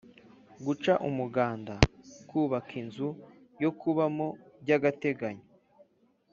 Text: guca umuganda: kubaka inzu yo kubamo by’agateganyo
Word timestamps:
guca 0.65 0.93
umuganda: 1.09 1.75
kubaka 2.29 2.71
inzu 2.81 3.09
yo 3.63 3.69
kubamo 3.79 4.27
by’agateganyo 4.61 5.45